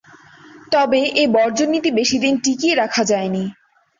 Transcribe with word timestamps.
তবে 0.71 0.99
এ 1.15 1.23
বর্জননীতি 1.35 1.89
বেশিদিন 1.99 2.33
টিকিয়ে 2.43 2.75
রাখা 2.75 3.03
যায় 3.03 3.29
নি। 3.29 3.43